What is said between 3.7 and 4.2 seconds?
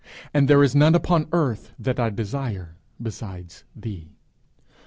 thee!'